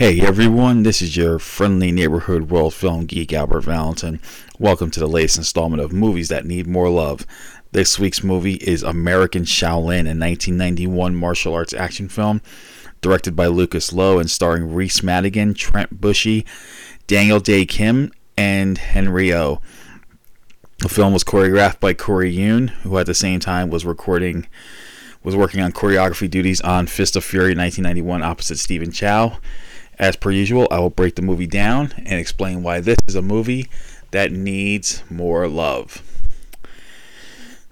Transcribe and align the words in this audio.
Hey 0.00 0.22
everyone, 0.22 0.82
this 0.82 1.02
is 1.02 1.14
your 1.14 1.38
friendly 1.38 1.92
neighborhood 1.92 2.48
world 2.48 2.72
film 2.72 3.04
geek 3.04 3.34
Albert 3.34 3.60
Valentin. 3.60 4.18
Welcome 4.58 4.90
to 4.92 4.98
the 4.98 5.06
latest 5.06 5.36
installment 5.36 5.82
of 5.82 5.92
Movies 5.92 6.30
That 6.30 6.46
Need 6.46 6.66
More 6.66 6.88
Love. 6.88 7.26
This 7.72 7.98
week's 7.98 8.24
movie 8.24 8.54
is 8.54 8.82
American 8.82 9.42
Shaolin, 9.42 10.08
a 10.08 10.16
1991 10.16 11.14
martial 11.14 11.52
arts 11.52 11.74
action 11.74 12.08
film 12.08 12.40
directed 13.02 13.36
by 13.36 13.48
Lucas 13.48 13.92
Lowe 13.92 14.18
and 14.18 14.30
starring 14.30 14.72
Reese 14.72 15.02
Madigan, 15.02 15.52
Trent 15.52 16.00
Bushey, 16.00 16.46
Daniel 17.06 17.38
Dae 17.38 17.66
Kim, 17.66 18.10
and 18.38 18.78
Henry 18.78 19.34
O. 19.34 19.60
The 20.78 20.88
film 20.88 21.12
was 21.12 21.24
choreographed 21.24 21.78
by 21.78 21.92
Corey 21.92 22.30
Yuen, 22.30 22.68
who 22.68 22.96
at 22.96 23.04
the 23.04 23.12
same 23.12 23.38
time 23.38 23.68
was 23.68 23.84
recording 23.84 24.46
was 25.22 25.36
working 25.36 25.60
on 25.60 25.72
choreography 25.72 26.30
duties 26.30 26.62
on 26.62 26.86
Fist 26.86 27.16
of 27.16 27.22
Fury 27.22 27.54
1991 27.54 28.22
opposite 28.22 28.58
Stephen 28.58 28.90
Chow. 28.90 29.36
As 30.00 30.16
per 30.16 30.30
usual, 30.30 30.66
I 30.70 30.78
will 30.78 30.88
break 30.88 31.16
the 31.16 31.22
movie 31.22 31.46
down 31.46 31.92
and 31.98 32.18
explain 32.18 32.62
why 32.62 32.80
this 32.80 32.96
is 33.06 33.14
a 33.14 33.20
movie 33.20 33.68
that 34.12 34.32
needs 34.32 35.02
more 35.10 35.46
love. 35.46 36.02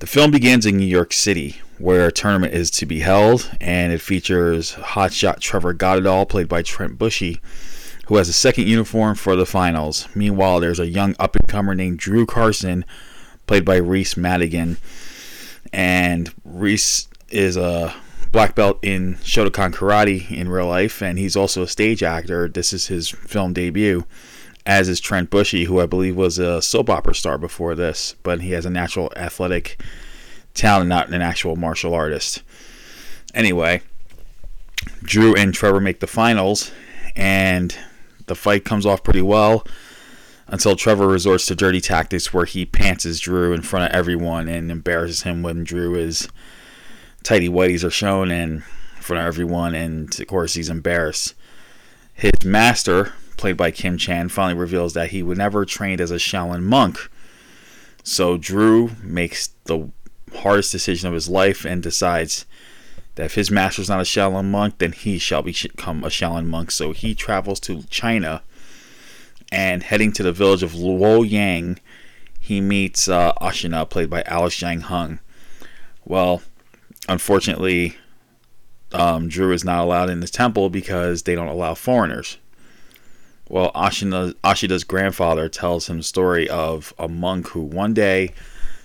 The 0.00 0.06
film 0.06 0.30
begins 0.30 0.66
in 0.66 0.76
New 0.76 0.84
York 0.84 1.14
City, 1.14 1.62
where 1.78 2.06
a 2.06 2.12
tournament 2.12 2.52
is 2.52 2.70
to 2.72 2.84
be 2.84 3.00
held, 3.00 3.50
and 3.62 3.94
it 3.94 4.02
features 4.02 4.74
hotshot 4.74 5.40
Trevor 5.40 5.72
Goddard, 5.72 6.28
played 6.28 6.50
by 6.50 6.60
Trent 6.60 6.98
Bushey, 6.98 7.40
who 8.08 8.16
has 8.16 8.28
a 8.28 8.34
second 8.34 8.68
uniform 8.68 9.14
for 9.14 9.34
the 9.34 9.46
finals. 9.46 10.06
Meanwhile, 10.14 10.60
there's 10.60 10.78
a 10.78 10.86
young 10.86 11.16
up 11.18 11.34
and 11.34 11.48
comer 11.48 11.74
named 11.74 11.98
Drew 11.98 12.26
Carson, 12.26 12.84
played 13.46 13.64
by 13.64 13.76
Reese 13.76 14.18
Madigan, 14.18 14.76
and 15.72 16.30
Reese 16.44 17.08
is 17.30 17.56
a 17.56 17.94
black 18.32 18.54
belt 18.54 18.78
in 18.82 19.14
Shotokan 19.16 19.72
Karate 19.72 20.30
in 20.30 20.48
real 20.48 20.66
life, 20.66 21.02
and 21.02 21.18
he's 21.18 21.36
also 21.36 21.62
a 21.62 21.68
stage 21.68 22.02
actor. 22.02 22.48
This 22.48 22.72
is 22.72 22.86
his 22.86 23.08
film 23.08 23.52
debut, 23.52 24.04
as 24.66 24.88
is 24.88 25.00
Trent 25.00 25.30
Bushey, 25.30 25.66
who 25.66 25.80
I 25.80 25.86
believe 25.86 26.16
was 26.16 26.38
a 26.38 26.60
soap 26.60 26.90
opera 26.90 27.14
star 27.14 27.38
before 27.38 27.74
this, 27.74 28.14
but 28.22 28.40
he 28.42 28.52
has 28.52 28.66
a 28.66 28.70
natural 28.70 29.12
athletic 29.16 29.82
talent, 30.54 30.88
not 30.88 31.12
an 31.12 31.22
actual 31.22 31.56
martial 31.56 31.94
artist. 31.94 32.42
Anyway, 33.34 33.82
Drew 35.02 35.34
and 35.34 35.54
Trevor 35.54 35.80
make 35.80 36.00
the 36.00 36.06
finals, 36.06 36.70
and 37.16 37.76
the 38.26 38.34
fight 38.34 38.64
comes 38.64 38.84
off 38.84 39.02
pretty 39.02 39.22
well 39.22 39.66
until 40.46 40.76
Trevor 40.76 41.06
resorts 41.06 41.46
to 41.46 41.54
dirty 41.54 41.80
tactics 41.80 42.32
where 42.32 42.46
he 42.46 42.64
pantses 42.64 43.20
Drew 43.20 43.52
in 43.52 43.62
front 43.62 43.86
of 43.86 43.96
everyone 43.96 44.48
and 44.48 44.70
embarrasses 44.70 45.22
him 45.22 45.42
when 45.42 45.64
Drew 45.64 45.94
is 45.94 46.28
tidy 47.28 47.46
whities 47.46 47.84
are 47.84 47.90
shown 47.90 48.30
in 48.30 48.60
front 49.00 49.20
of 49.20 49.26
everyone, 49.26 49.74
and 49.74 50.18
of 50.18 50.26
course 50.26 50.54
he's 50.54 50.70
embarrassed. 50.70 51.34
His 52.14 52.42
master, 52.42 53.12
played 53.36 53.58
by 53.58 53.70
Kim 53.70 53.98
Chan, 53.98 54.30
finally 54.30 54.58
reveals 54.58 54.94
that 54.94 55.10
he 55.10 55.22
would 55.22 55.36
never 55.36 55.66
trained 55.66 56.00
as 56.00 56.10
a 56.10 56.14
Shaolin 56.14 56.62
monk. 56.62 57.10
So 58.02 58.38
Drew 58.38 58.92
makes 59.02 59.48
the 59.64 59.90
hardest 60.36 60.72
decision 60.72 61.06
of 61.06 61.12
his 61.12 61.28
life 61.28 61.66
and 61.66 61.82
decides 61.82 62.46
that 63.16 63.26
if 63.26 63.34
his 63.34 63.50
master's 63.50 63.90
not 63.90 64.00
a 64.00 64.04
Shaolin 64.04 64.46
monk, 64.46 64.78
then 64.78 64.92
he 64.92 65.18
shall 65.18 65.42
become 65.42 66.04
a 66.04 66.08
Shaolin 66.08 66.46
monk. 66.46 66.70
So 66.70 66.92
he 66.92 67.14
travels 67.14 67.60
to 67.60 67.82
China 67.90 68.40
and 69.52 69.82
heading 69.82 70.12
to 70.12 70.22
the 70.22 70.32
village 70.32 70.62
of 70.62 70.72
Luoyang, 70.72 71.76
he 72.40 72.62
meets 72.62 73.06
uh, 73.06 73.34
Ashina, 73.34 73.86
played 73.86 74.08
by 74.08 74.22
Alice 74.22 74.58
Zhang 74.58 74.80
Hung. 74.80 75.18
Well, 76.06 76.40
unfortunately, 77.08 77.96
um, 78.92 79.28
Drew 79.28 79.52
is 79.52 79.64
not 79.64 79.82
allowed 79.82 80.10
in 80.10 80.20
the 80.20 80.28
temple 80.28 80.70
because 80.70 81.22
they 81.22 81.34
don't 81.34 81.48
allow 81.48 81.74
foreigners. 81.74 82.38
Well, 83.48 83.72
Ashina, 83.72 84.34
Ashida's 84.44 84.84
grandfather 84.84 85.48
tells 85.48 85.88
him 85.88 85.98
the 85.98 86.02
story 86.02 86.48
of 86.48 86.92
a 86.98 87.08
monk 87.08 87.48
who 87.48 87.62
one 87.62 87.94
day 87.94 88.32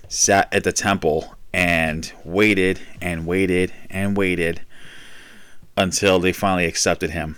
sat 0.08 0.54
at 0.54 0.64
the 0.64 0.72
temple 0.72 1.36
and 1.54 2.12
waited 2.24 2.80
and 3.02 3.26
waited 3.26 3.74
and 3.90 4.16
waited 4.16 4.62
until 5.76 6.20
they 6.20 6.32
finally 6.32 6.66
accepted 6.66 7.12
him. 7.12 7.36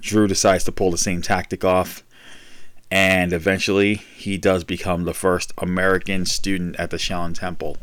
Drew 0.00 0.26
decides 0.28 0.64
to 0.64 0.72
pull 0.72 0.90
the 0.90 0.98
same 0.98 1.22
tactic 1.22 1.64
off, 1.64 2.04
and 2.90 3.32
eventually 3.32 3.94
he 3.94 4.38
does 4.38 4.64
become 4.64 5.04
the 5.04 5.14
first 5.14 5.52
American 5.58 6.24
student 6.26 6.76
at 6.76 6.90
the 6.90 6.96
Shaolin 6.96 7.34
Temple. 7.34 7.78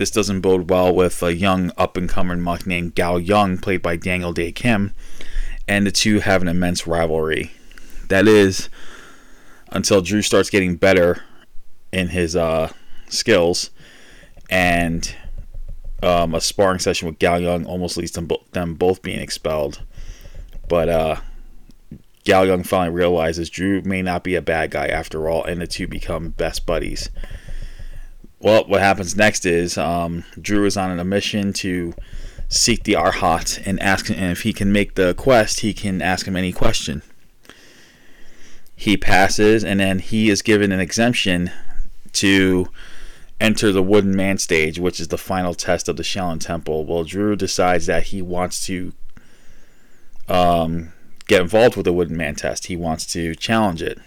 This 0.00 0.10
doesn't 0.10 0.40
bode 0.40 0.70
well 0.70 0.94
with 0.94 1.22
a 1.22 1.36
young 1.36 1.72
up 1.76 1.98
and 1.98 2.08
coming 2.08 2.40
monk 2.40 2.66
named 2.66 2.94
Gao 2.94 3.18
Young, 3.18 3.58
played 3.58 3.82
by 3.82 3.96
Daniel 3.96 4.32
Dae 4.32 4.50
Kim, 4.50 4.94
and 5.68 5.86
the 5.86 5.90
two 5.90 6.20
have 6.20 6.40
an 6.40 6.48
immense 6.48 6.86
rivalry. 6.86 7.50
That 8.08 8.26
is, 8.26 8.70
until 9.68 10.00
Drew 10.00 10.22
starts 10.22 10.48
getting 10.48 10.76
better 10.76 11.22
in 11.92 12.08
his 12.08 12.34
uh, 12.34 12.72
skills, 13.10 13.68
and 14.48 15.14
um, 16.02 16.34
a 16.34 16.40
sparring 16.40 16.78
session 16.78 17.06
with 17.06 17.18
Gao 17.18 17.36
Young 17.36 17.66
almost 17.66 17.98
leads 17.98 18.12
to 18.12 18.26
them 18.52 18.76
both 18.76 19.02
being 19.02 19.20
expelled. 19.20 19.82
But 20.66 20.88
uh, 20.88 21.16
Gao 22.24 22.44
Young 22.44 22.62
finally 22.62 22.96
realizes 22.96 23.50
Drew 23.50 23.82
may 23.82 24.00
not 24.00 24.24
be 24.24 24.34
a 24.34 24.40
bad 24.40 24.70
guy 24.70 24.86
after 24.86 25.28
all, 25.28 25.44
and 25.44 25.60
the 25.60 25.66
two 25.66 25.86
become 25.86 26.30
best 26.30 26.64
buddies 26.64 27.10
well, 28.40 28.64
what 28.64 28.80
happens 28.80 29.14
next 29.14 29.44
is 29.44 29.76
um, 29.76 30.24
Drew 30.40 30.64
is 30.64 30.76
on 30.76 30.98
a 30.98 31.04
mission 31.04 31.52
to 31.54 31.94
seek 32.48 32.84
the 32.84 32.94
Arhat 32.94 33.64
and 33.66 33.80
ask 33.80 34.06
him 34.06 34.18
and 34.18 34.32
if 34.32 34.42
he 34.42 34.52
can 34.52 34.72
make 34.72 34.94
the 34.94 35.14
quest. 35.14 35.60
He 35.60 35.74
can 35.74 36.00
ask 36.00 36.26
him 36.26 36.36
any 36.36 36.52
question. 36.52 37.02
He 38.74 38.96
passes, 38.96 39.62
and 39.62 39.78
then 39.78 39.98
he 39.98 40.30
is 40.30 40.40
given 40.40 40.72
an 40.72 40.80
exemption 40.80 41.50
to 42.14 42.68
enter 43.38 43.72
the 43.72 43.82
Wooden 43.82 44.16
Man 44.16 44.38
stage, 44.38 44.78
which 44.78 45.00
is 45.00 45.08
the 45.08 45.18
final 45.18 45.54
test 45.54 45.86
of 45.86 45.96
the 45.96 46.02
Shaolin 46.02 46.40
Temple. 46.40 46.86
Well, 46.86 47.04
Drew 47.04 47.36
decides 47.36 47.86
that 47.86 48.04
he 48.04 48.22
wants 48.22 48.64
to 48.66 48.94
um, 50.28 50.94
get 51.28 51.42
involved 51.42 51.76
with 51.76 51.84
the 51.84 51.92
Wooden 51.92 52.16
Man 52.16 52.36
test. 52.36 52.66
He 52.68 52.76
wants 52.76 53.04
to 53.12 53.34
challenge 53.34 53.82
it 53.82 53.98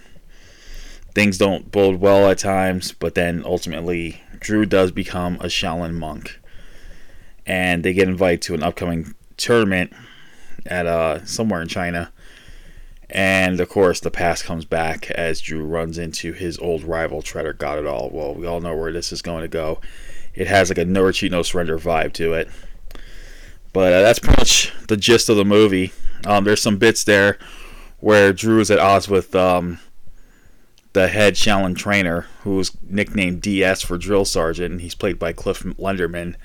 things 1.14 1.38
don't 1.38 1.70
bode 1.70 2.00
well 2.00 2.28
at 2.28 2.38
times, 2.38 2.92
but 2.92 3.14
then 3.14 3.42
ultimately 3.44 4.20
Drew 4.44 4.66
does 4.66 4.92
become 4.92 5.36
a 5.36 5.46
Shaolin 5.46 5.94
monk, 5.94 6.38
and 7.46 7.82
they 7.82 7.94
get 7.94 8.08
invited 8.08 8.42
to 8.42 8.54
an 8.54 8.62
upcoming 8.62 9.14
tournament 9.38 9.90
at 10.66 10.84
uh, 10.84 11.24
somewhere 11.24 11.62
in 11.62 11.68
China. 11.68 12.12
And 13.08 13.58
of 13.58 13.70
course, 13.70 14.00
the 14.00 14.10
past 14.10 14.44
comes 14.44 14.66
back 14.66 15.10
as 15.12 15.40
Drew 15.40 15.64
runs 15.64 15.96
into 15.96 16.34
his 16.34 16.58
old 16.58 16.84
rival, 16.84 17.22
Trevor 17.22 17.54
Got 17.54 17.78
It 17.78 17.86
All. 17.86 18.10
Well, 18.10 18.34
we 18.34 18.46
all 18.46 18.60
know 18.60 18.76
where 18.76 18.92
this 18.92 19.12
is 19.12 19.22
going 19.22 19.40
to 19.40 19.48
go. 19.48 19.80
It 20.34 20.46
has 20.46 20.68
like 20.68 20.76
a 20.76 20.84
no 20.84 21.04
retreat, 21.04 21.32
no 21.32 21.42
surrender 21.42 21.78
vibe 21.78 22.12
to 22.14 22.34
it. 22.34 22.50
But 23.72 23.94
uh, 23.94 24.02
that's 24.02 24.18
pretty 24.18 24.40
much 24.40 24.72
the 24.88 24.98
gist 24.98 25.30
of 25.30 25.38
the 25.38 25.44
movie. 25.46 25.90
Um, 26.26 26.44
there's 26.44 26.60
some 26.60 26.76
bits 26.76 27.02
there 27.02 27.38
where 28.00 28.34
Drew 28.34 28.60
is 28.60 28.70
at 28.70 28.78
odds 28.78 29.08
with 29.08 29.34
um, 29.34 29.80
the 30.94 31.08
head 31.08 31.34
Shaolin 31.34 31.76
trainer, 31.76 32.22
who 32.42 32.56
was 32.56 32.76
nicknamed 32.82 33.42
DS 33.42 33.82
for 33.82 33.98
drill 33.98 34.24
sergeant, 34.24 34.80
he's 34.80 34.94
played 34.94 35.18
by 35.18 35.32
Cliff 35.32 35.62
Lenderman, 35.62 36.36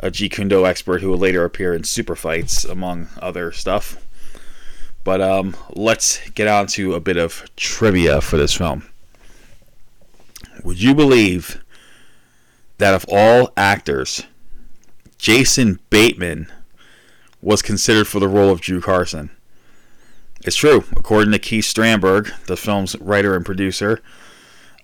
a 0.00 0.10
Jeet 0.10 0.32
Kune 0.32 0.48
Do 0.48 0.66
expert 0.66 1.00
who 1.00 1.10
will 1.10 1.18
later 1.18 1.44
appear 1.44 1.72
in 1.74 1.84
Super 1.84 2.16
Fights, 2.16 2.64
among 2.64 3.08
other 3.20 3.52
stuff. 3.52 4.04
But 5.04 5.20
um, 5.20 5.54
let's 5.70 6.28
get 6.30 6.48
on 6.48 6.66
to 6.68 6.94
a 6.94 7.00
bit 7.00 7.18
of 7.18 7.44
trivia 7.56 8.20
for 8.20 8.38
this 8.38 8.54
film. 8.54 8.88
Would 10.64 10.82
you 10.82 10.94
believe 10.94 11.62
that 12.78 12.94
of 12.94 13.04
all 13.08 13.52
actors, 13.56 14.24
Jason 15.18 15.78
Bateman 15.90 16.50
was 17.42 17.60
considered 17.60 18.08
for 18.08 18.18
the 18.18 18.28
role 18.28 18.50
of 18.50 18.62
Drew 18.62 18.80
Carson. 18.80 19.30
It's 20.44 20.56
true. 20.56 20.84
According 20.94 21.32
to 21.32 21.38
Keith 21.38 21.64
Strandberg, 21.64 22.30
the 22.44 22.56
film's 22.56 22.94
writer 23.00 23.34
and 23.34 23.46
producer, 23.46 24.00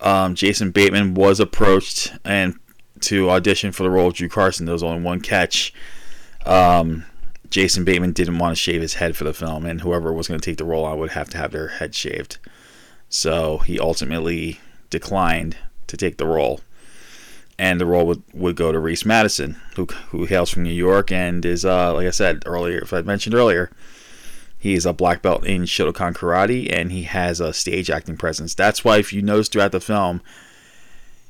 um, 0.01 0.35
Jason 0.35 0.71
Bateman 0.71 1.13
was 1.13 1.39
approached 1.39 2.13
and 2.25 2.59
to 3.01 3.31
audition 3.31 3.71
for 3.71 3.83
the 3.83 3.91
role 3.91 4.09
of 4.09 4.15
Drew 4.15 4.29
Carson. 4.29 4.65
There 4.65 4.73
was 4.73 4.83
only 4.83 5.03
one 5.03 5.21
catch. 5.21 5.75
Um, 6.47 7.05
Jason 7.51 7.85
Bateman 7.85 8.13
didn't 8.13 8.39
want 8.39 8.53
to 8.53 8.61
shave 8.61 8.81
his 8.81 8.95
head 8.95 9.17
for 9.17 9.25
the 9.25 9.35
film, 9.35 9.67
and 9.67 9.83
whoever 9.83 10.13
was 10.13 10.29
going 10.29 10.41
to 10.41 10.45
take 10.45 10.57
the 10.57 10.65
role 10.65 10.85
on 10.85 10.99
would 10.99 11.11
have 11.11 11.29
to 11.31 11.39
have 11.39 11.53
their 11.53 11.69
head 11.69 11.95
shaved. 11.95 12.39
So 13.11 13.59
he 13.59 13.79
ultimately 13.79 14.61
declined 14.89 15.59
to 15.89 15.97
take 15.97 16.17
the 16.17 16.27
role. 16.27 16.61
And 17.59 17.79
the 17.79 17.87
role 17.87 18.07
would, 18.07 18.23
would 18.33 18.57
go 18.57 18.73
to 18.73 18.79
Reese 18.79 19.05
Madigan, 19.05 19.57
who, 19.77 19.87
who 20.09 20.25
hails 20.25 20.49
from 20.49 20.63
New 20.63 20.73
York 20.73 21.13
and 21.13 21.45
is, 21.45 21.67
uh, 21.67 21.93
like 21.93 22.07
I 22.07 22.11
said 22.11 22.45
earlier, 22.47 22.79
if 22.79 22.95
I 22.95 23.03
mentioned 23.03 23.35
earlier, 23.35 23.71
He's 24.61 24.85
a 24.85 24.93
black 24.93 25.23
belt 25.23 25.47
in 25.47 25.63
Shotokan 25.63 26.15
Karate 26.15 26.71
and 26.71 26.93
he 26.93 27.05
has 27.05 27.41
a 27.41 27.55
stage 27.55 27.89
acting 27.89 28.19
presence. 28.19 28.55
That's 28.55 28.85
why, 28.85 28.99
if 28.99 29.11
you 29.11 29.23
notice 29.23 29.49
throughout 29.49 29.73
the 29.73 29.81
film, 29.81 30.21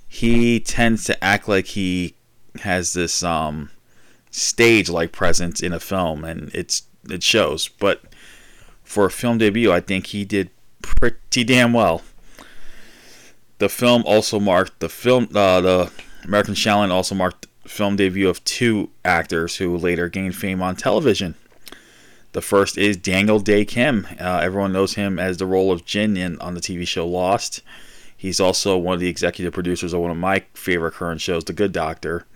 he 0.08 0.58
tends 0.58 1.04
to 1.04 1.24
act 1.24 1.48
like 1.48 1.66
he 1.66 2.16
has 2.62 2.92
this 2.92 3.22
um, 3.22 3.70
stage 4.32 4.90
like 4.90 5.12
presence 5.12 5.62
in 5.62 5.72
a 5.72 5.78
film 5.78 6.24
and 6.24 6.50
it's 6.52 6.82
it 7.08 7.22
shows. 7.22 7.68
But 7.68 8.02
for 8.82 9.06
a 9.06 9.10
film 9.12 9.38
debut, 9.38 9.70
I 9.70 9.78
think 9.78 10.08
he 10.08 10.24
did 10.24 10.50
pretty 10.82 11.44
damn 11.44 11.72
well. 11.72 12.02
The 13.58 13.68
film 13.68 14.02
also 14.06 14.40
marked 14.40 14.80
the 14.80 14.88
film 14.88 15.28
uh, 15.36 15.60
the 15.60 15.92
American 16.24 16.54
Shaolin 16.54 16.90
also 16.90 17.14
marked 17.14 17.46
film 17.64 17.94
debut 17.94 18.28
of 18.28 18.42
two 18.42 18.90
actors 19.04 19.56
who 19.56 19.76
later 19.76 20.08
gained 20.08 20.34
fame 20.34 20.60
on 20.60 20.74
television. 20.74 21.36
The 22.32 22.40
first 22.40 22.78
is 22.78 22.96
Daniel 22.96 23.40
Dae 23.40 23.64
Kim. 23.64 24.06
Uh, 24.20 24.40
everyone 24.42 24.72
knows 24.72 24.94
him 24.94 25.18
as 25.18 25.38
the 25.38 25.46
role 25.46 25.72
of 25.72 25.84
Jin 25.84 26.16
in, 26.16 26.38
on 26.40 26.54
the 26.54 26.60
TV 26.60 26.86
show 26.86 27.06
Lost. 27.06 27.62
He's 28.16 28.38
also 28.38 28.76
one 28.76 28.94
of 28.94 29.00
the 29.00 29.08
executive 29.08 29.52
producers 29.52 29.92
of 29.92 30.00
one 30.00 30.10
of 30.10 30.16
my 30.16 30.44
favorite 30.54 30.94
current 30.94 31.20
shows, 31.20 31.44
The 31.44 31.52
Good 31.52 31.72
Doctor. 31.72 32.26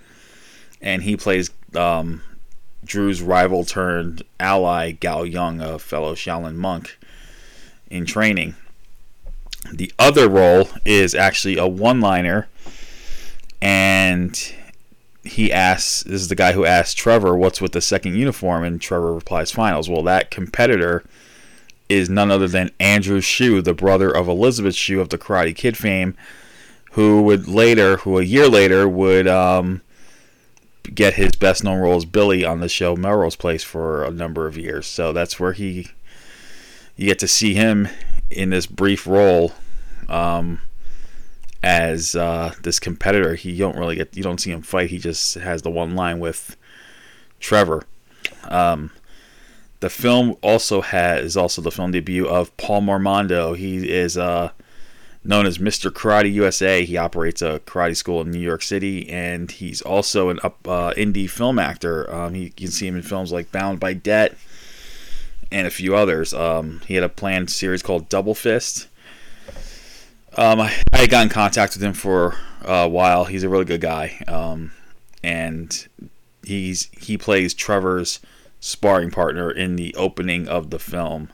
And 0.81 1.03
he 1.03 1.17
plays 1.17 1.51
um, 1.77 2.23
Drew's 2.85 3.23
rival 3.23 3.65
turned 3.65 4.23
ally, 4.41 4.93
Gao 4.93 5.23
Young, 5.23 5.61
a 5.61 5.79
fellow 5.79 6.15
Shaolin 6.15 6.57
monk 6.57 6.99
in 7.89 8.05
training. 8.05 8.55
The 9.73 9.93
other 9.99 10.29
role 10.29 10.69
is 10.85 11.15
actually 11.15 11.57
a 11.57 11.67
one 11.67 12.01
liner, 12.01 12.49
and 13.63 14.55
he 15.25 15.53
asks 15.53 16.03
this 16.03 16.21
is 16.21 16.29
the 16.29 16.35
guy 16.35 16.53
who 16.53 16.65
asked 16.65 16.99
Trevor 16.99 17.37
what's 17.37 17.61
with 17.61 17.73
the 17.73 17.81
second 17.81 18.15
uniform 18.15 18.63
and 18.63 18.81
Trevor 18.81 19.15
replies 19.15 19.51
finals. 19.51 19.89
Well, 19.89 20.03
that 20.03 20.31
competitor 20.31 21.05
is 21.89 22.11
none 22.11 22.31
other 22.31 22.49
than 22.49 22.71
Andrew 22.79 23.21
Shue, 23.21 23.63
the 23.63 23.75
brother 23.75 24.11
of 24.11 24.29
Elizabeth 24.29 24.75
Shue 24.75 25.01
of 25.01 25.09
the 25.09 25.19
Karate 25.19 25.55
Kid 25.55 25.77
fame, 25.77 26.17
who 26.93 27.23
would 27.23 27.49
later, 27.49 27.99
who 27.99 28.19
a 28.19 28.23
year 28.23 28.49
later 28.49 28.89
would 28.89 29.27
um, 29.27 29.83
get 30.95 31.15
his 31.15 31.33
best 31.33 31.65
known 31.65 31.81
role 31.81 31.97
as 31.97 32.05
Billy 32.05 32.45
on 32.45 32.61
the 32.61 32.69
show 32.69 32.95
Melrose 32.95 33.37
Place 33.37 33.65
for 33.65 34.05
a 34.05 34.11
number 34.11 34.47
of 34.47 34.57
years. 34.57 34.87
So 34.87 35.13
that's 35.13 35.41
where 35.41 35.53
he 35.53 35.89
you 36.97 37.09
get 37.09 37.19
to 37.19 37.29
see 37.29 37.55
him 37.55 37.89
in 38.31 38.51
this 38.51 38.67
brief 38.67 39.07
role. 39.07 39.53
Um, 40.09 40.61
as 41.65 42.15
uh, 42.15 42.53
this 42.63 42.79
competitor. 42.79 43.35
He 43.35 43.57
don't 43.57 43.77
really 43.77 43.97
get 43.97 44.15
you 44.15 44.23
don't 44.23 44.39
see 44.39 44.51
him 44.51 44.61
fight. 44.61 44.91
He 44.91 44.99
just 44.99 45.35
has 45.35 45.63
the 45.63 45.71
one 45.71 45.97
line 45.97 46.21
with 46.21 46.57
Trevor. 47.41 47.85
Um, 48.45 48.91
the 49.81 49.89
film 49.89 50.37
also 50.43 50.83
has 50.83 51.25
is 51.25 51.37
also 51.39 51.63
the 51.63 51.71
film 51.71 51.91
debut 51.91 52.29
of 52.29 52.55
Paul 52.59 52.83
Mormondo. 52.83 53.57
He 53.57 53.91
is 53.91 54.19
uh, 54.19 54.51
known 55.25 55.47
as 55.47 55.57
Mr. 55.57 55.91
Karate 55.91 56.31
USA. 56.35 56.85
He 56.85 56.99
operates 56.99 57.41
a 57.41 57.61
karate 57.61 57.97
school 57.97 58.21
in 58.21 58.31
New 58.31 58.39
York 58.39 58.63
City, 58.63 59.09
and 59.09 59.51
he's 59.51 59.81
also 59.81 60.29
an 60.29 60.41
up 60.43 60.69
uh, 60.69 60.93
indie 60.99 61.31
film 61.31 61.59
actor. 61.59 62.13
Um, 62.15 62.35
you 62.35 62.51
can 62.51 62.69
see 62.69 62.87
him 62.87 62.97
in 62.97 63.03
films 63.03 63.33
like 63.33 63.51
Bound 63.51 63.81
by 63.81 63.95
Debt 63.95 64.37
and 65.51 65.67
a 65.67 65.71
few 65.71 65.97
others. 65.97 66.35
Um, 66.35 66.83
he 66.87 66.95
had 66.95 67.05
a 67.05 67.09
planned 67.09 67.49
series 67.49 67.83
called 67.83 68.11
Double 68.11 68.35
Fist 68.35 68.89
um, 70.37 70.61
I, 70.61 70.75
I 70.93 71.07
got 71.07 71.25
in 71.25 71.29
contact 71.29 71.75
with 71.75 71.83
him 71.83 71.93
for 71.93 72.37
a 72.63 72.89
while. 72.89 73.25
He's 73.25 73.43
a 73.43 73.49
really 73.49 73.65
good 73.65 73.81
guy, 73.81 74.23
um, 74.27 74.73
and 75.23 75.87
he's 76.43 76.89
he 76.99 77.17
plays 77.17 77.55
Trevor's 77.55 78.21
sparring 78.61 79.11
partner 79.11 79.51
in 79.51 79.77
the 79.77 79.95
opening 79.95 80.49
of 80.49 80.71
the 80.71 80.79
film. 80.79 81.31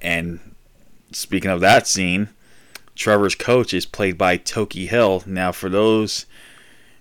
And 0.00 0.40
speaking 1.12 1.50
of 1.50 1.60
that 1.60 1.86
scene, 1.86 2.28
Trevor's 2.94 3.34
coach 3.34 3.72
is 3.72 3.86
played 3.86 4.18
by 4.18 4.36
Tokey 4.36 4.88
Hill. 4.88 5.22
Now, 5.26 5.52
for 5.52 5.68
those 5.68 6.26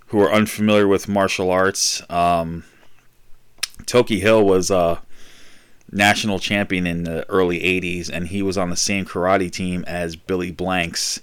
who 0.07 0.21
are 0.21 0.31
unfamiliar 0.31 0.87
with 0.87 1.07
martial 1.07 1.49
arts, 1.49 2.01
um, 2.09 2.63
Tokey 3.85 4.19
Hill 4.19 4.45
was 4.45 4.69
a 4.71 5.01
national 5.91 6.39
champion 6.39 6.85
in 6.85 7.03
the 7.03 7.27
early 7.29 7.59
80s, 7.59 8.09
and 8.11 8.27
he 8.27 8.41
was 8.41 8.57
on 8.57 8.69
the 8.69 8.75
same 8.75 9.05
karate 9.05 9.51
team 9.51 9.83
as 9.87 10.15
Billy 10.15 10.51
Blanks 10.51 11.21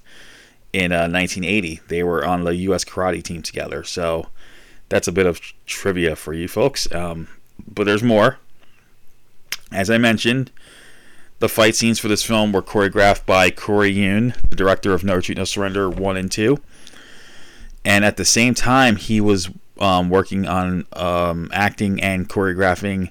in 0.73 0.93
uh, 0.93 1.09
1980. 1.09 1.81
They 1.89 2.03
were 2.03 2.25
on 2.25 2.45
the 2.45 2.55
U.S. 2.57 2.85
karate 2.85 3.23
team 3.23 3.43
together. 3.43 3.85
So 3.85 4.29
that's 4.89 5.09
a 5.09 5.13
bit 5.13 5.27
of 5.27 5.41
trivia 5.67 6.17
for 6.17 6.33
you 6.33 6.49
folks. 6.49 6.93
Um, 6.93 7.29
but 7.67 7.85
there's 7.85 8.03
more. 8.03 8.39
As 9.71 9.91
I 9.91 9.99
mentioned, 9.99 10.51
the 11.41 11.49
fight 11.49 11.75
scenes 11.75 11.99
for 11.99 12.09
this 12.09 12.23
film 12.23 12.53
were 12.53 12.63
choreographed 12.63 13.27
by 13.27 13.51
Corey 13.51 13.91
Yuen, 13.91 14.35
the 14.49 14.57
director 14.57 14.95
of 14.95 15.05
No 15.05 15.17
Retreat, 15.17 15.39
No 15.39 15.45
Surrender 15.45 15.91
1 15.91 16.17
and 16.17 16.31
2. 16.31 16.59
And 17.85 18.05
at 18.05 18.17
the 18.17 18.25
same 18.25 18.55
time, 18.55 18.97
he 18.97 19.21
was 19.21 19.51
um, 19.79 20.09
working 20.09 20.47
on 20.47 20.87
um, 20.93 21.51
acting 21.53 22.01
and 22.01 22.29
choreographing 22.29 23.11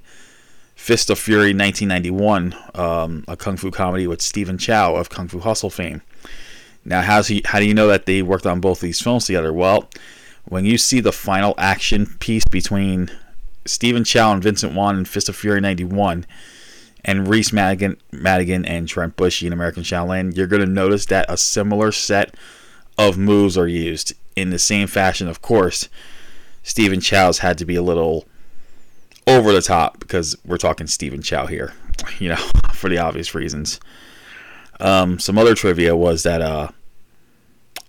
Fist 0.84 1.10
of 1.10 1.18
Fury 1.18 1.54
1991, 1.54 2.58
um, 2.76 3.24
a 3.30 3.38
kung 3.38 3.56
fu 3.56 3.72
comedy 3.72 4.06
with 4.06 4.22
Stephen 4.22 4.58
Chow 4.58 4.98
of 4.98 5.10
Kung 5.10 5.30
Fu 5.30 5.40
Hustle 5.40 5.70
fame. 5.70 6.02
Now, 6.84 7.00
how's 7.00 7.30
he, 7.30 7.42
how 7.46 7.62
do 7.62 7.66
you 7.66 7.74
know 7.74 7.88
that 7.88 8.06
they 8.06 8.22
worked 8.22 8.46
on 8.46 8.60
both 8.60 8.82
these 8.82 9.00
films 9.00 9.28
together? 9.28 9.54
Well, 9.54 9.90
when 10.44 10.66
you 10.66 10.78
see 10.78 11.00
the 11.00 11.14
final 11.14 11.56
action 11.58 12.18
piece 12.20 12.44
between 12.44 13.10
Stephen 13.64 14.04
Chow 14.04 14.34
and 14.34 14.44
Vincent 14.44 14.76
Wan 14.76 14.98
in 14.98 15.06
Fist 15.06 15.30
of 15.30 15.38
Fury 15.38 15.62
91 15.62 16.26
and 17.06 17.30
Reese 17.30 17.54
Madigan, 17.54 17.96
Madigan 18.12 18.66
and 18.66 18.86
Trent 18.86 19.16
Bushey 19.16 19.48
in 19.48 19.54
American 19.54 19.84
Shaolin, 19.84 20.36
you're 20.36 20.48
going 20.48 20.60
to 20.60 20.66
notice 20.66 21.06
that 21.06 21.32
a 21.32 21.38
similar 21.38 21.94
set 21.94 22.36
of 22.98 23.18
moves 23.18 23.58
are 23.58 23.70
used 23.70 24.16
in 24.36 24.50
the 24.50 24.60
same 24.60 24.88
fashion. 24.88 25.30
Of 25.30 25.42
course, 25.42 25.88
Stephen 26.62 27.00
Chow's 27.00 27.40
had 27.40 27.58
to 27.60 27.66
be 27.66 27.76
a 27.76 27.82
little 27.82 28.26
over 29.28 29.52
the 29.52 29.62
top 29.62 30.00
because 30.00 30.36
we're 30.46 30.58
talking 30.58 30.88
Stephen 30.88 31.22
Chow 31.22 31.46
here, 31.46 31.74
you 32.20 32.30
know, 32.30 32.50
for 32.74 32.90
the 32.90 32.98
obvious 32.98 33.36
reasons. 33.36 33.80
Um, 34.80 35.20
some 35.20 35.38
other 35.38 35.56
trivia 35.56 35.96
was 35.96 36.24
that 36.24 36.42
uh, 36.42 36.70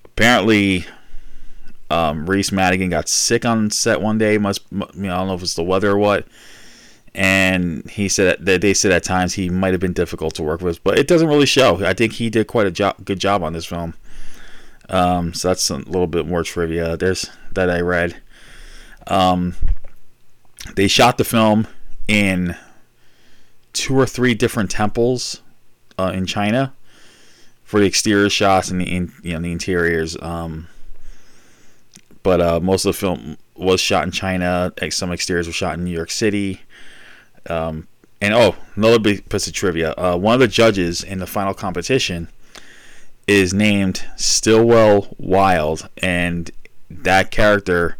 apparently 0.05 0.87
um, 1.91 2.27
Reese 2.27 2.53
Madigan 2.53 2.91
got 2.91 3.09
sick 3.09 3.45
on 3.45 3.71
set 3.71 4.01
one 4.01 4.19
day. 4.19 4.39
Must 4.39 4.61
you 4.71 4.79
know, 4.79 5.15
I 5.15 5.19
don't 5.19 5.29
know 5.29 5.35
if 5.35 5.43
it's 5.43 5.55
the 5.55 5.63
weather 5.63 5.93
or 5.93 5.99
what. 5.99 6.27
And 7.17 7.89
he 7.89 8.09
said 8.09 8.39
that 8.41 8.61
they 8.61 8.75
said 8.75 8.91
at 8.91 9.05
times 9.05 9.35
he 9.35 9.49
might 9.49 9.73
have 9.73 9.81
been 9.81 9.93
difficult 9.93 10.35
to 10.35 10.43
work 10.43 10.61
with, 10.61 10.83
but 10.83 10.99
it 10.99 11.07
doesn't 11.07 11.29
really 11.29 11.47
show. 11.47 11.85
I 11.85 11.95
think 11.95 12.15
he 12.15 12.29
did 12.29 12.49
quite 12.49 12.67
a 12.67 12.73
job, 12.73 13.05
good 13.05 13.21
job 13.21 13.45
on 13.45 13.53
this 13.53 13.67
film. 13.67 13.95
Um, 14.89 15.33
so 15.33 15.49
that's 15.49 15.71
a 15.71 15.77
little 15.77 16.09
bit 16.09 16.27
more 16.27 16.43
trivia. 16.43 16.97
There's 16.97 17.31
that 17.53 17.71
I 17.71 17.81
read. 17.81 18.21
Um, 19.07 19.55
they 20.75 20.89
shot 20.89 21.19
the 21.19 21.25
film 21.25 21.67
in 22.09 22.57
two 23.73 23.99
or 23.99 24.07
three 24.07 24.35
different 24.35 24.71
temples 24.71 25.43
uh, 25.99 26.13
in 26.15 26.27
China 26.27 26.73
for 27.65 27.81
the 27.81 27.87
exterior 27.87 28.31
shots 28.31 28.71
and 28.71 28.81
the 28.81 28.85
in, 28.85 29.13
you 29.23 29.33
know 29.33 29.41
the 29.41 29.53
interiors. 29.53 30.17
Um, 30.21 30.69
but 32.23 32.41
uh, 32.41 32.61
most 32.61 32.85
of 32.85 32.95
the 32.95 32.99
film 32.99 33.37
was 33.55 33.81
shot 33.81 34.05
in 34.05 34.11
China. 34.11 34.73
Some 34.91 35.13
exteriors 35.13 35.47
were 35.47 35.53
shot 35.53 35.79
in 35.79 35.85
New 35.85 35.91
York 35.91 36.11
City. 36.11 36.63
Um, 37.49 37.87
and 38.21 38.33
oh, 38.33 38.57
another 38.75 38.99
big 38.99 39.29
piece 39.29 39.47
of 39.47 39.53
trivia: 39.53 39.93
uh, 39.93 40.17
one 40.17 40.35
of 40.35 40.41
the 40.41 40.49
judges 40.49 41.03
in 41.03 41.19
the 41.19 41.27
final 41.27 41.53
competition 41.53 42.29
is 43.27 43.53
named 43.53 44.05
Stillwell 44.17 45.15
Wild, 45.19 45.89
and 45.99 46.51
that 46.91 47.31
character 47.31 47.97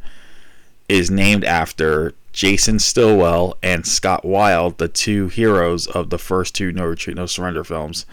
is 0.89 1.11
named 1.11 1.45
after 1.45 2.15
Jason 2.35 2.81
Stillwell 2.81 3.57
and 3.63 3.87
Scott 3.87 4.25
Wild, 4.25 4.79
the 4.79 4.89
two 4.89 5.29
heroes 5.29 5.87
of 5.87 6.11
the 6.11 6.19
first 6.19 6.53
two 6.53 6.73
No 6.73 6.85
Retreat, 6.85 7.17
No 7.17 7.27
Surrender 7.27 7.63
films. 7.63 8.05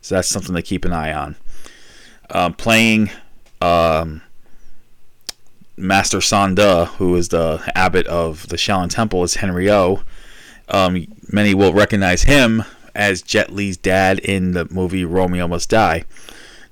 So 0.00 0.14
that's 0.14 0.26
something 0.26 0.54
to 0.54 0.62
keep 0.62 0.86
an 0.86 0.94
eye 0.94 1.12
on. 1.12 1.36
Um, 2.30 2.54
playing 2.54 3.10
um, 3.60 4.22
Master 5.76 6.18
Sanda, 6.18 6.86
who 6.86 7.14
is 7.14 7.28
the 7.28 7.62
abbot 7.74 8.06
of 8.06 8.48
the 8.48 8.56
Shaolin 8.56 8.88
Temple, 8.88 9.22
is 9.22 9.34
Henry 9.34 9.70
O. 9.70 10.02
Um, 10.70 11.06
many 11.30 11.52
will 11.52 11.74
recognize 11.74 12.22
him 12.22 12.64
as 12.94 13.20
Jet 13.20 13.52
Li's 13.52 13.76
dad 13.76 14.18
in 14.20 14.52
the 14.52 14.64
movie 14.70 15.04
Romeo 15.04 15.46
Must 15.46 15.68
Die. 15.68 16.04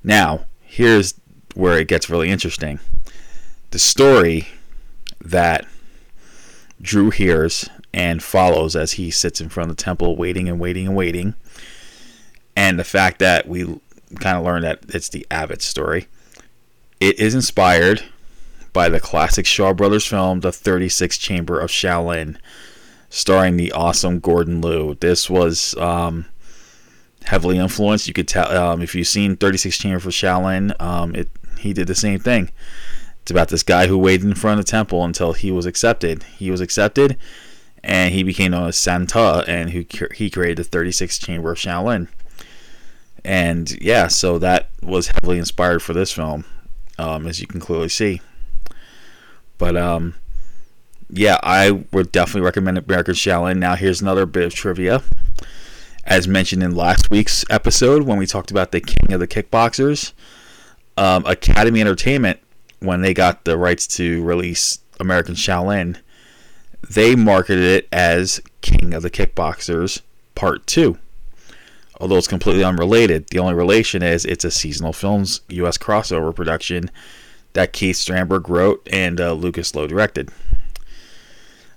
Now, 0.02 0.46
here's 0.62 1.12
where 1.54 1.78
it 1.78 1.88
gets 1.88 2.08
really 2.08 2.30
interesting. 2.30 2.80
The 3.70 3.78
story 3.78 4.48
that 5.20 5.66
Drew 6.86 7.10
hears 7.10 7.68
and 7.92 8.22
follows 8.22 8.76
as 8.76 8.92
he 8.92 9.10
sits 9.10 9.40
in 9.40 9.48
front 9.48 9.70
of 9.70 9.76
the 9.76 9.82
temple, 9.82 10.16
waiting 10.16 10.48
and 10.48 10.60
waiting 10.60 10.86
and 10.86 10.96
waiting, 10.96 11.34
and 12.54 12.78
the 12.78 12.84
fact 12.84 13.18
that 13.18 13.48
we 13.48 13.64
kind 14.20 14.38
of 14.38 14.44
learn 14.44 14.62
that 14.62 14.80
it's 14.88 15.08
the 15.08 15.26
Abbott 15.30 15.62
story. 15.62 16.06
It 17.00 17.18
is 17.18 17.34
inspired 17.34 18.04
by 18.72 18.88
the 18.88 19.00
classic 19.00 19.46
Shaw 19.46 19.72
Brothers 19.72 20.06
film, 20.06 20.40
The 20.40 20.50
36th 20.50 21.20
Chamber 21.20 21.58
of 21.58 21.70
Shaolin, 21.70 22.36
starring 23.10 23.56
the 23.56 23.72
awesome 23.72 24.20
Gordon 24.20 24.60
Liu. 24.60 24.96
This 25.00 25.28
was 25.28 25.74
um, 25.76 26.26
heavily 27.24 27.58
influenced. 27.58 28.06
You 28.06 28.14
could 28.14 28.28
tell 28.28 28.50
um, 28.56 28.82
if 28.82 28.94
you've 28.94 29.08
seen 29.08 29.36
36 29.36 29.78
Chamber 29.78 29.98
for 29.98 30.10
Shaolin, 30.10 30.80
um, 30.80 31.14
it 31.14 31.28
he 31.58 31.72
did 31.72 31.86
the 31.86 31.94
same 31.94 32.20
thing. 32.20 32.50
It's 33.26 33.32
about 33.32 33.48
this 33.48 33.64
guy 33.64 33.88
who 33.88 33.98
waited 33.98 34.24
in 34.24 34.36
front 34.36 34.60
of 34.60 34.64
the 34.64 34.70
temple 34.70 35.02
until 35.02 35.32
he 35.32 35.50
was 35.50 35.66
accepted. 35.66 36.22
He 36.38 36.48
was 36.48 36.60
accepted, 36.60 37.16
and 37.82 38.14
he 38.14 38.22
became 38.22 38.52
known 38.52 38.68
as 38.68 38.76
Santa, 38.76 39.42
and 39.48 39.70
who 39.70 39.84
he 40.14 40.30
created 40.30 40.58
the 40.58 40.78
36th 40.78 41.26
Chamber 41.26 41.50
of 41.50 41.58
Shaolin. 41.58 42.06
And 43.24 43.68
yeah, 43.82 44.06
so 44.06 44.38
that 44.38 44.70
was 44.80 45.08
heavily 45.08 45.38
inspired 45.38 45.82
for 45.82 45.92
this 45.92 46.12
film, 46.12 46.44
um, 47.00 47.26
as 47.26 47.40
you 47.40 47.48
can 47.48 47.58
clearly 47.58 47.88
see. 47.88 48.20
But 49.58 49.76
um, 49.76 50.14
yeah, 51.10 51.40
I 51.42 51.72
would 51.72 52.12
definitely 52.12 52.42
recommend 52.42 52.78
American 52.78 53.14
Shaolin. 53.14 53.58
Now, 53.58 53.74
here's 53.74 54.00
another 54.00 54.24
bit 54.26 54.44
of 54.44 54.54
trivia. 54.54 55.02
As 56.04 56.28
mentioned 56.28 56.62
in 56.62 56.76
last 56.76 57.10
week's 57.10 57.44
episode, 57.50 58.04
when 58.04 58.18
we 58.18 58.26
talked 58.26 58.52
about 58.52 58.70
the 58.70 58.80
King 58.80 59.14
of 59.14 59.18
the 59.18 59.26
Kickboxers, 59.26 60.12
um, 60.96 61.26
Academy 61.26 61.80
Entertainment, 61.80 62.38
when 62.86 63.02
they 63.02 63.14
got 63.14 63.44
the 63.44 63.58
rights 63.58 63.86
to 63.88 64.22
release 64.22 64.78
American 64.98 65.34
Shaolin, 65.34 65.98
they 66.88 67.16
marketed 67.16 67.64
it 67.64 67.88
as 67.92 68.40
King 68.60 68.94
of 68.94 69.02
the 69.02 69.10
Kickboxers 69.10 70.00
Part 70.34 70.66
2. 70.66 70.98
Although 72.00 72.16
it's 72.16 72.28
completely 72.28 72.62
unrelated, 72.62 73.28
the 73.28 73.38
only 73.38 73.54
relation 73.54 74.02
is 74.02 74.24
it's 74.24 74.44
a 74.44 74.50
seasonal 74.50 74.92
films 74.92 75.40
U.S. 75.48 75.78
crossover 75.78 76.34
production 76.34 76.90
that 77.54 77.72
Keith 77.72 77.96
Strandberg 77.96 78.48
wrote 78.48 78.86
and 78.92 79.20
uh, 79.20 79.32
Lucas 79.32 79.74
Lowe 79.74 79.86
directed. 79.86 80.30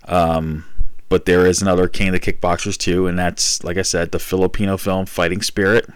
Um, 0.05 0.65
but 1.07 1.25
there 1.25 1.45
is 1.45 1.61
another 1.61 1.87
King 1.87 2.09
of 2.09 2.13
the 2.13 2.19
Kickboxers 2.19 2.77
too, 2.77 3.07
and 3.07 3.17
that's 3.17 3.63
like 3.63 3.77
I 3.77 3.81
said, 3.83 4.11
the 4.11 4.19
Filipino 4.19 4.75
film 4.75 5.05
Fighting 5.05 5.41
Spirit, 5.41 5.89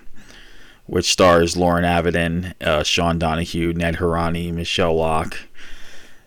which 0.85 1.11
stars 1.11 1.55
Loren 1.55 1.85
Avedon, 1.85 2.53
uh, 2.61 2.83
Sean 2.83 3.17
Donahue, 3.17 3.73
Ned 3.73 3.95
Hourani, 3.95 4.53
Michelle 4.53 4.95
Locke. 4.95 5.37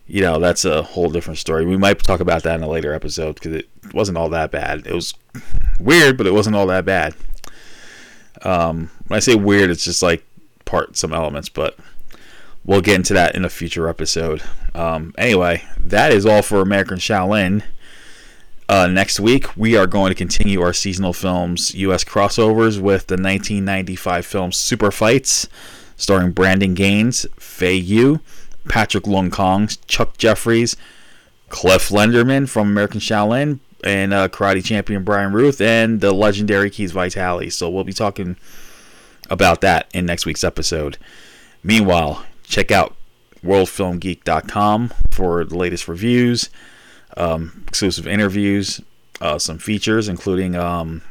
You 0.06 0.22
know, 0.22 0.38
that's 0.38 0.64
a 0.64 0.82
whole 0.82 1.10
different 1.10 1.38
story. 1.38 1.66
We 1.66 1.76
might 1.76 1.98
talk 1.98 2.20
about 2.20 2.44
that 2.44 2.56
in 2.56 2.62
a 2.62 2.68
later 2.68 2.94
episode 2.94 3.34
because 3.34 3.52
it 3.52 3.68
wasn't 3.92 4.18
all 4.18 4.28
that 4.30 4.50
bad. 4.50 4.86
It 4.86 4.94
was 4.94 5.14
weird, 5.80 6.16
but 6.16 6.26
it 6.26 6.32
wasn't 6.32 6.56
all 6.56 6.66
that 6.68 6.84
bad. 6.84 7.14
Um, 8.42 8.90
when 9.08 9.16
I 9.16 9.20
say 9.20 9.34
weird, 9.34 9.70
it's 9.70 9.84
just 9.84 10.02
like 10.02 10.25
part 10.64 10.96
some 10.96 11.12
elements, 11.12 11.48
but 11.48 11.76
we'll 12.64 12.80
get 12.80 12.96
into 12.96 13.14
that 13.14 13.34
in 13.34 13.44
a 13.44 13.50
future 13.50 13.88
episode. 13.88 14.42
Um, 14.75 15.12
anyway, 15.18 15.64
that 15.80 16.12
is 16.12 16.25
all 16.25 16.42
for 16.42 16.60
American 16.60 16.98
Shaolin. 16.98 17.62
Uh, 18.68 18.88
next 18.88 19.20
week, 19.20 19.56
we 19.56 19.76
are 19.76 19.87
going 19.87 20.11
to 20.11 20.14
continue 20.14 20.61
our 20.61 20.73
seasonal 20.73 21.12
films 21.12 21.73
U.S. 21.76 22.02
crossovers 22.02 22.80
with 22.80 23.06
the 23.06 23.14
1995 23.14 24.26
film 24.26 24.50
Super 24.50 24.90
Fights, 24.90 25.49
starring 25.96 26.32
Brandon 26.32 26.75
Gaines, 26.75 27.26
Fei 27.37 27.76
Yu, 27.76 28.20
Patrick 28.68 29.06
Lung 29.06 29.30
Kong, 29.30 29.68
Chuck 29.87 30.18
Jeffries, 30.18 30.76
Cliff 31.49 31.90
Lenderman 31.90 32.49
from 32.49 32.68
American 32.68 32.99
Shaolin, 32.99 33.61
and 33.85 34.12
uh, 34.12 34.26
karate 34.28 34.64
champion 34.64 35.04
Brian 35.04 35.32
Ruth, 35.32 35.61
and 35.61 36.00
the 36.00 36.12
legendary 36.12 36.68
Keith 36.68 36.90
Vitali. 36.90 37.50
So 37.50 37.70
we'll 37.70 37.85
be 37.85 37.92
talking 37.92 38.37
about 39.30 39.61
that 39.61 39.88
in 39.94 40.06
next 40.06 40.26
week's 40.26 40.42
episode. 40.42 40.99
Meanwhile, 41.62 42.25
check 42.42 42.73
out 42.73 42.96
worldfilmgeek.com 43.44 44.92
for 45.12 45.44
the 45.44 45.56
latest 45.56 45.87
reviews 45.87 46.50
um, 47.16 47.64
exclusive 47.68 48.06
interviews, 48.06 48.80
uh, 49.20 49.38
some 49.38 49.58
features, 49.58 50.08
including 50.08 50.54
um, 50.54 51.02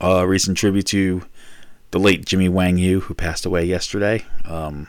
a 0.00 0.26
recent 0.26 0.56
tribute 0.56 0.86
to 0.86 1.22
the 1.90 1.98
late 1.98 2.24
Jimmy 2.24 2.48
Wang 2.48 2.78
Yu, 2.78 3.00
who 3.00 3.14
passed 3.14 3.44
away 3.44 3.64
yesterday. 3.64 4.24
Um, 4.44 4.88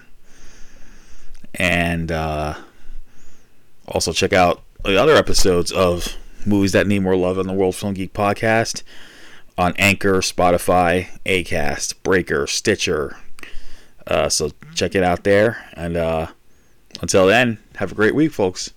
and 1.55 2.11
uh, 2.11 2.55
also 3.87 4.13
check 4.13 4.33
out 4.33 4.61
the 4.83 5.01
other 5.01 5.15
episodes 5.15 5.71
of 5.71 6.15
Movies 6.45 6.71
That 6.71 6.87
Need 6.87 6.99
More 6.99 7.15
Love 7.15 7.37
on 7.37 7.47
the 7.47 7.53
World 7.53 7.75
Film 7.75 7.93
Geek 7.93 8.13
podcast 8.13 8.83
on 9.57 9.73
Anchor, 9.77 10.19
Spotify, 10.19 11.09
Acast, 11.25 12.01
Breaker, 12.03 12.47
Stitcher. 12.47 13.17
Uh, 14.07 14.29
so 14.29 14.51
check 14.73 14.95
it 14.95 15.03
out 15.03 15.23
there. 15.23 15.65
And 15.73 15.97
uh, 15.97 16.27
until 17.01 17.27
then, 17.27 17.59
have 17.75 17.91
a 17.91 17.95
great 17.95 18.15
week, 18.15 18.31
folks. 18.31 18.71